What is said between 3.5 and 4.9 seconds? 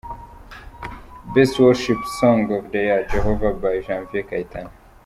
by Janvier Kayitana.